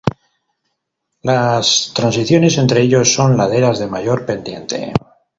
[1.21, 4.93] Las transiciones entre ellos son laderas de mayor pendiente.